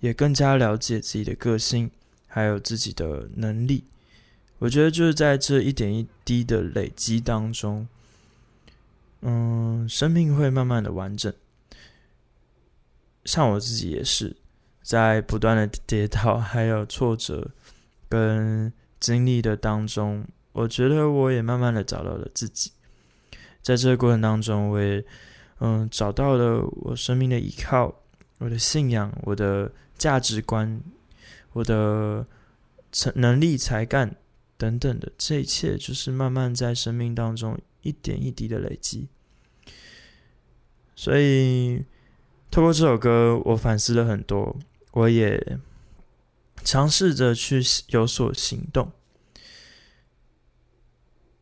[0.00, 1.90] 也更加了解自己的个性，
[2.26, 3.84] 还有自己的能力。
[4.58, 7.86] 我觉得就是在这一点一滴的累积当中，
[9.22, 11.32] 嗯，生命会慢慢的完整。
[13.24, 14.36] 像我自己也是，
[14.82, 17.50] 在不断的跌倒，还有挫折
[18.08, 22.72] 跟经历的当中，我觉得我也慢慢的找到了自己。
[23.62, 25.04] 在这个过程当中，我也
[25.60, 27.94] 嗯找到了我生命的依靠，
[28.38, 30.80] 我的信仰，我的价值观，
[31.52, 32.26] 我的
[32.90, 34.16] 才能力、才干
[34.58, 39.08] 等等的，这一切就是慢慢在生命当中一点一滴的累积。
[40.94, 41.82] 所以，
[42.50, 44.54] 透过这首歌，我反思了很多，
[44.92, 45.58] 我也。
[46.64, 48.90] 尝试着去有所行动。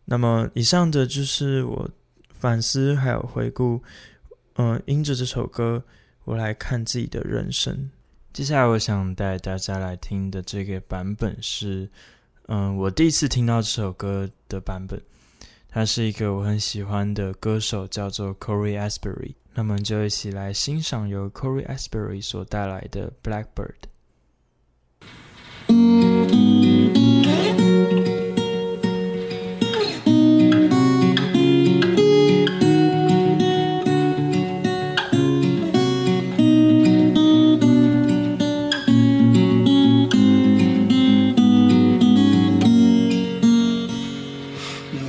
[0.05, 1.91] 那么，以上的就是我
[2.39, 3.83] 反思还有回顾。
[4.57, 5.83] 嗯，因着这首歌，
[6.25, 7.91] 我来看自己的人生。
[8.33, 11.91] 接下来，我想带大家来听的这个版本是，
[12.49, 15.01] 嗯，我第一次听到这首歌的版本。
[15.69, 19.35] 它是一个我很喜欢的歌手，叫做 Cory Asbury。
[19.53, 23.45] 那么，就一起来欣赏由 Cory Asbury 所带来的《Blackbird》。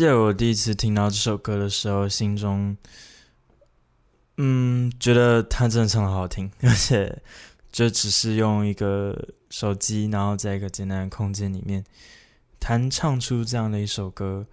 [0.00, 2.74] 记得我第一次听到这首歌的时候，心中，
[4.38, 7.20] 嗯，觉得他真的唱得好好听， 而且
[7.70, 11.84] 就只是用一个手机，然后在一个简单的空间里面
[12.58, 14.46] 弹唱出这样的一首歌，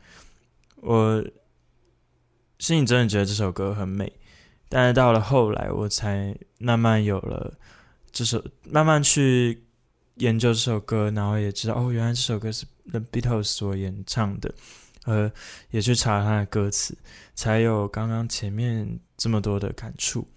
[0.81, 1.25] 我
[2.59, 4.11] 心里真的觉得这首歌很美。
[4.67, 7.57] 但是到了后来，我才慢慢有了
[8.11, 9.63] 这首，慢慢去
[10.15, 14.53] 研究这首歌，然后也知道哦，原来这首歌是 The Beatles 所演唱的。
[15.07, 15.31] 呃，
[15.71, 16.95] 也去查他的歌词，
[17.33, 20.27] 才有刚刚前面这么多的感触。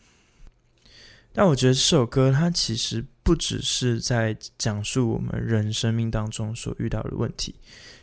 [1.32, 7.54] 但我觉得这首歌它其实不只是在讲述我们人生命当中所遇到的问题，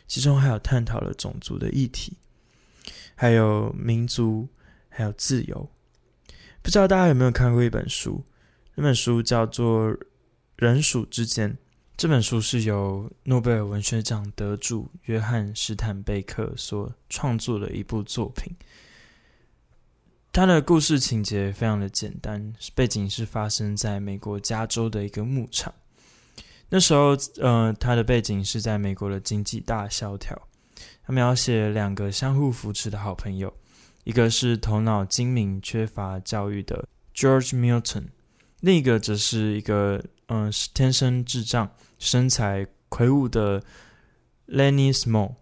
[0.06, 2.16] 其中还有探讨了种族的议题，
[3.14, 4.46] 还有民族，
[4.90, 5.70] 还有自由。
[6.60, 8.22] 不知道大家有没有看过一本书？
[8.74, 9.88] 那本书叫做
[10.56, 11.50] 《人鼠之间》。
[11.98, 18.54] 这本书是由诺贝尔文学奖得主约翰·史坦贝克所创作的一部作品。
[20.32, 25.74] 他的故事情节非常的简单，背景是发生在美国加州的一个牧场。
[26.68, 30.40] 那时候，呃，他的背景是在美国的经济大萧条，
[31.02, 33.52] 他描写两个相互扶持的好朋友，
[34.04, 38.04] 一个是头脑精明、缺乏教育的 George Milton，
[38.60, 43.62] 另一个则是一个嗯、呃、天生智障、身材魁梧的
[44.46, 45.34] Lennie Small。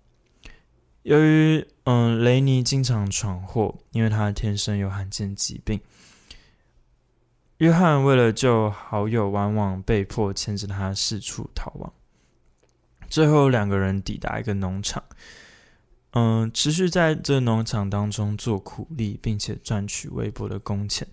[1.02, 5.80] 由于嗯雷尼经常闯祸，因为他天生有罕见疾病。
[7.58, 11.92] 约翰为了救好友，往往被迫牵着他四处逃亡。
[13.08, 15.02] 最后，两个人抵达一个农场，
[16.10, 21.06] 嗯，持续在这农场当中做苦力，并且赚取微薄的工钱。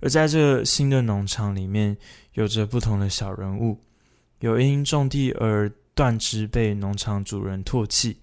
[0.00, 1.96] 而在这新的农场里面，
[2.34, 3.78] 有着不同的小人物，
[4.40, 8.18] 有因种地而断肢被农场主人唾弃，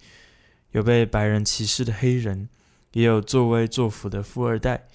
[0.72, 2.50] 有被白人歧视的黑人，
[2.94, 4.88] 也有作威作福的富二代。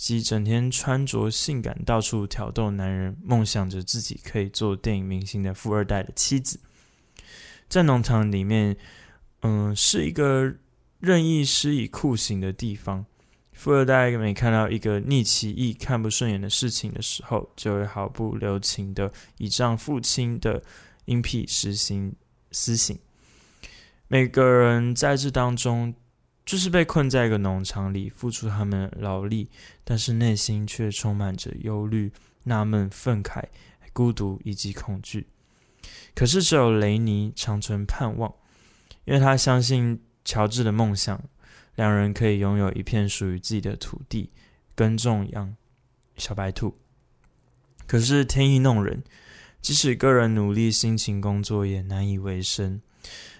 [0.00, 6.58] 及整天穿着性感、到处挑逗男人、梦想着自己可以做电影明星的富二代的妻子，
[7.68, 8.74] 在农场里面，
[9.42, 10.54] 嗯，是一个
[11.00, 13.04] 任意施以酷刑的地方。
[13.60, 20.62] 富二代每看到一个逆其意、看不顺眼的事情的时候，就会毫不留情地倚仗父亲的
[21.04, 22.14] 阴癖实行
[22.52, 22.98] 私刑。
[24.08, 25.94] 每个人在这当中。
[26.46, 29.48] 就是被困在一个农场里，付出他们的劳力，
[29.84, 32.10] 但是内心却充满着忧虑、
[32.42, 33.44] 纳闷、愤慨、
[33.92, 35.28] 孤独以及恐惧。
[36.12, 38.34] 可是只有雷尼长存盼望，
[39.04, 41.22] 因为他相信乔治的梦想，
[41.80, 44.30] 两人可以拥有一片属于自己的土地，
[44.74, 45.56] 耕种养
[46.16, 46.76] 小白兔。
[47.86, 49.02] 可是天意弄人，
[49.62, 52.80] 即使个人努力辛勤工作，也难以为生。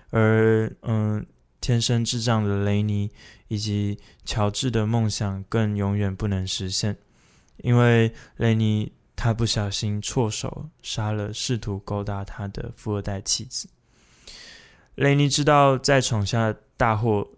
[0.09, 1.26] 而嗯。
[1.62, 3.11] 天生智障的雷尼
[3.49, 6.97] 以及乔治的梦想更永远不能实现，
[7.59, 13.68] 因为雷尼他不小心错手杀了试图勾搭他的富二代妻子。
[14.95, 17.28] 雷尼知道再闯下大祸，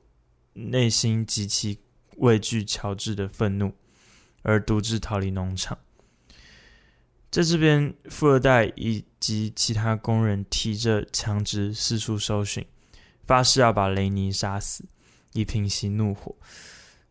[0.52, 1.78] 内心极其
[2.16, 3.72] 畏惧乔治的愤怒，
[4.42, 5.78] 而独自逃离农场。
[7.30, 12.64] 在这边，富二代以及其他工人提着枪支四处搜寻。
[13.24, 14.84] 发誓要把雷尼杀死，
[15.32, 16.34] 以平息怒火。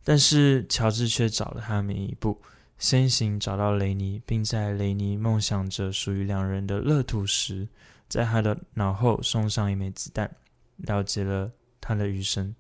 [0.04, 2.40] 但是乔治却找了他们一步，
[2.78, 7.68] 先行找到雷尼，并在雷尼梦想着属于两人的乐土时，
[8.10, 10.30] 在他的脑后送上一枚子弹，
[10.78, 12.54] 了结了他的余生。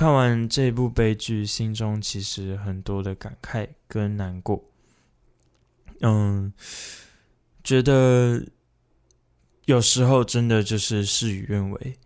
[0.00, 4.64] 看完这部悲剧，心中其实很多的感慨跟难过。
[6.00, 6.50] 嗯，
[7.62, 8.42] 觉得。
[9.66, 11.98] 有时候真的就是事与愿违。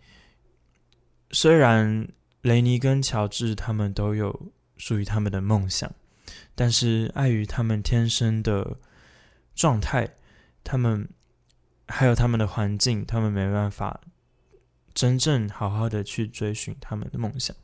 [1.30, 2.09] 虽然
[2.42, 5.90] 雷尼跟乔治他们都有属于他们的梦想，
[6.57, 8.76] 但是碍于他们天生的
[9.55, 10.16] 状态，
[10.64, 11.09] 他们
[11.86, 14.01] 还有他们的环境，他们没办法
[14.92, 17.57] 真正好好的去追寻他们的梦想。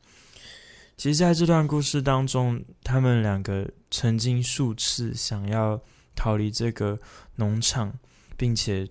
[1.01, 5.81] 其实，在这段故事当中，他们两个曾经数次想要
[6.15, 6.99] 逃离这个
[7.37, 7.99] 农场，
[8.37, 8.87] 并且。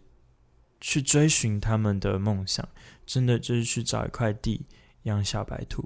[0.82, 2.66] 去追寻他们的梦想，
[3.06, 4.66] 真的就是去找一块地
[5.04, 5.84] 养小白兔，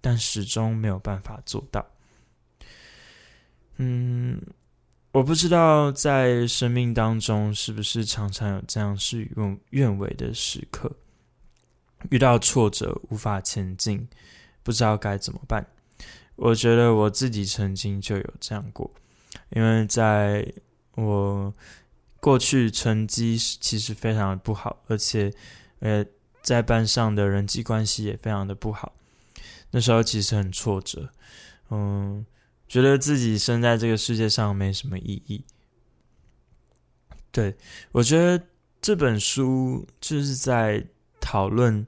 [0.00, 1.86] 但始终没有办法做到。
[3.76, 4.40] 嗯，
[5.10, 10.90] 我不知道在生命当中是不是常常有这样事与愿违的时刻，
[12.08, 14.08] 遇到挫折无法前进，
[14.62, 15.66] 不知道该怎么办。
[16.36, 18.90] 我觉得我自己曾经就有这样过，
[19.50, 20.52] 因为在
[20.96, 21.54] 我。
[22.22, 25.34] 过去成绩其实非常的不好，而且，
[25.80, 26.06] 呃，
[26.40, 28.92] 在班上的人际关系也非常的不好。
[29.72, 31.10] 那时候其实很挫折，
[31.70, 32.24] 嗯，
[32.68, 35.44] 觉得自己生在这个世界上没什么意义。
[37.32, 37.56] 对，
[37.90, 38.46] 我觉得
[38.80, 40.86] 这本书就是在
[41.20, 41.84] 讨论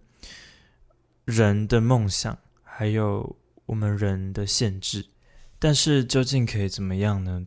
[1.27, 2.37] 人的梦想，
[2.77, 5.07] 还有我们人的限制，
[5.61, 7.47] 但是究竟可以怎么样呢？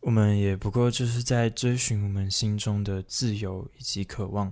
[0.00, 4.50] 我们也不过就是在追寻我们心中的自由以及渴望，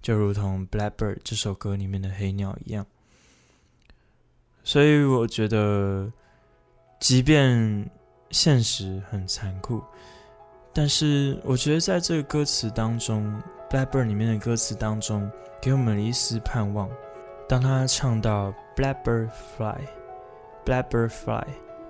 [0.00, 2.86] 就如同《Blackbird》这首歌里面的黑鸟一样。
[4.62, 6.12] 所以我觉得，
[7.00, 7.90] 即便
[8.30, 9.82] 现实很残酷，
[10.72, 15.28] 但是我觉得在这个歌词当中，《Blackbird》里面的歌词当中，
[15.60, 16.88] 给我们了一丝盼望。
[17.48, 19.80] 当他唱到 “Blackbird fly,
[20.64, 21.46] Blackbird fly”。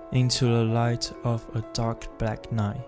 [0.09, 2.79] Into the light of a dark black night。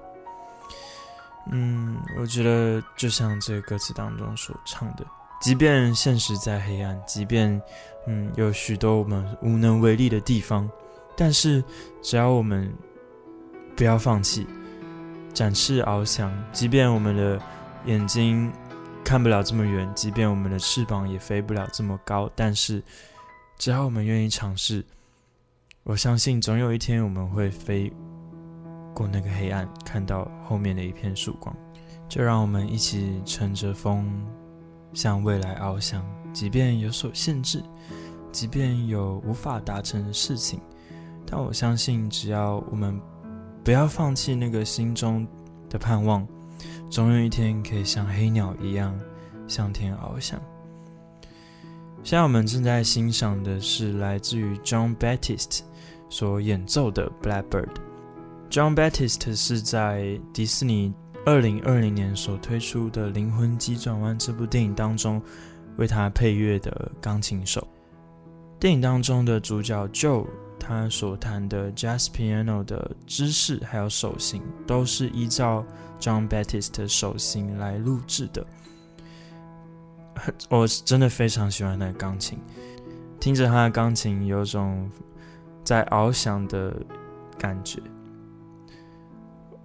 [1.52, 5.06] 嗯，我觉得就像这歌词当中所唱的，
[5.42, 7.62] 即便现实再黑暗，即便
[8.08, 10.70] 嗯有许多我们无能为力的地方，
[11.18, 11.62] 但是
[12.02, 12.74] 只要我们
[13.76, 14.48] 不要放弃，
[15.34, 17.38] 展翅翱翔，即便我们的
[17.84, 18.50] 眼睛
[19.04, 22.82] 看不了这么远，即便我们的翅膀也飞不了这么高，但是
[23.60, 24.86] 只要我们愿意尝试，
[25.84, 27.92] 我相信总有一天我们会飞
[28.96, 31.54] 过那个黑暗，看到后面的一片曙光。
[32.08, 34.10] 就让我们一起乘着风
[34.94, 36.04] 向未来翱翔，
[36.34, 37.62] 即便有所限制，
[38.32, 40.62] 即便有无法达成的事情，
[41.28, 42.98] 但我相信，只要我们
[43.62, 45.28] 不要放弃那个心中
[45.70, 46.26] 的盼望，
[46.90, 48.98] 总有一天可以像黑鸟一样
[49.50, 50.42] 向天翱翔。
[52.02, 55.60] 现在我们正在欣赏的是来自于 John Batiste
[56.10, 57.68] 所演奏的《Blackbird》。
[58.50, 60.92] John Batiste 是在迪士尼
[61.26, 65.22] 二零二零年所推出的《灵魂急转弯》这部电影当中
[65.78, 67.68] 为他配乐的钢琴手。
[68.60, 70.26] 电影当中的主角 Joe，
[70.58, 75.64] 他所弹的 Jazz Piano 的姿势还有手型，都是依照
[76.00, 78.44] John Batiste 手型来录制的。
[80.50, 82.40] 我真的非常喜欢那个钢琴，
[83.20, 84.90] 听着他的钢琴，有种
[85.64, 86.74] 在翱翔的
[87.38, 87.82] 感觉。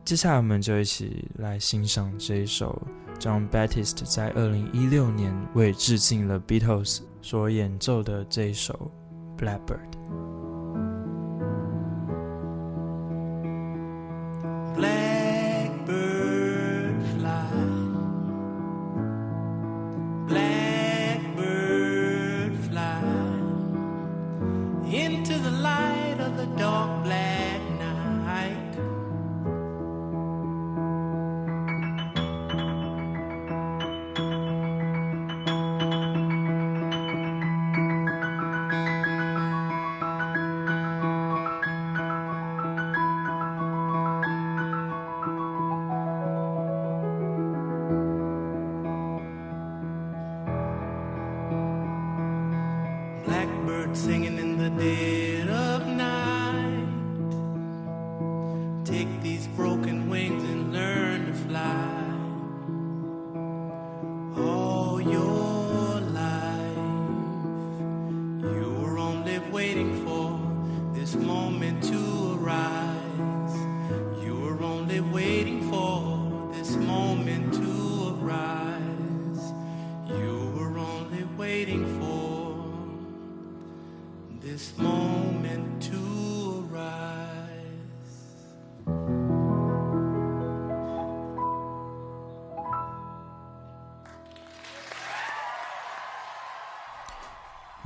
[0.05, 2.80] 接下来，我们就一起来欣赏这一首
[3.18, 8.90] John Batiste 在二零一六年为致敬了 Beatles 所演奏的这一首
[9.42, 9.90] 《Blackbird》。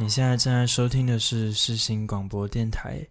[0.08, 3.06] 现在正在收听的是世新广播电台，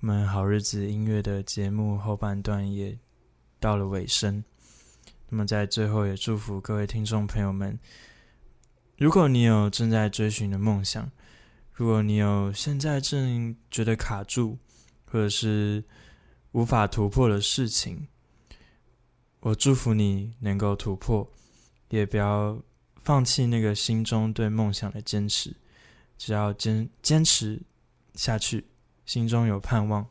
[0.00, 2.98] 我们好日子音乐的节目后半段也
[3.60, 4.42] 到了尾声。
[5.28, 7.78] 那么在最后也祝福各位听众朋友们，
[8.96, 11.10] 如果你有正在追寻的梦想，
[11.74, 14.56] 如果你有现在正觉得卡住
[15.04, 15.84] 或者是
[16.52, 18.08] 无法突破的事情，
[19.40, 21.30] 我祝福你能够突破，
[21.90, 22.58] 也不要
[23.02, 25.54] 放弃那个心中对梦想的坚持。
[26.16, 27.60] 只要坚坚持
[28.14, 28.66] 下去，
[29.04, 30.06] 心中有盼望，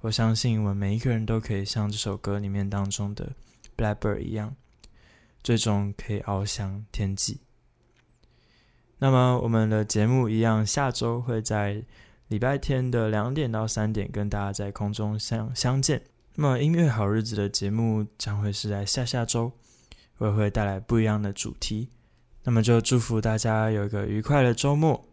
[0.00, 3.32] 我相信我们每一个人都可以像这首歌里面当中的
[3.76, 4.54] Blackbird 一样，
[5.42, 7.40] 最终可以翱翔天际。
[8.98, 11.82] 那么我们的节目一样，下周会在
[12.28, 16.02] 礼拜天的两点到三点跟大家在空中相相见。
[16.36, 19.52] 那么音乐好日子的节目将会是在下下周，
[20.18, 21.88] 我也会带来不一样的主题。
[22.42, 25.04] 那么就祝福大家有一个愉快的周末。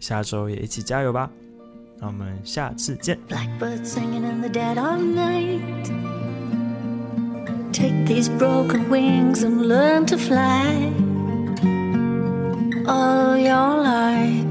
[0.00, 1.30] 下周也一起加油吧！
[1.98, 3.18] 那我们下次见。
[3.28, 5.90] Blackbird singing in the dead of night.
[7.72, 10.92] Take these broken wings and learn to fly.
[12.86, 14.44] All your life,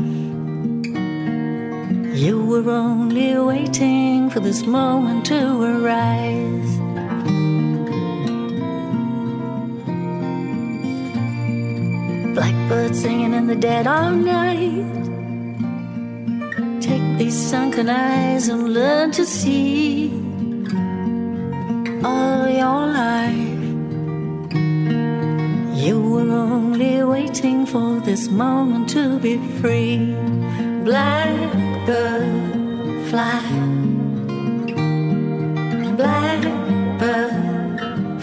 [2.15, 6.79] you were only waiting for this moment to arise.
[12.33, 15.08] Blackbird singing in the dead of night.
[16.90, 20.10] Take these sunken eyes and learn to see
[22.02, 23.62] all your life.
[25.84, 30.16] You were only waiting for this moment to be free.
[30.82, 32.26] Blackbird,
[33.08, 33.40] fly.
[36.00, 37.34] Blackbird,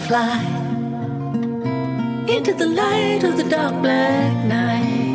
[0.06, 0.40] fly
[2.28, 5.07] into the light of the dark black night.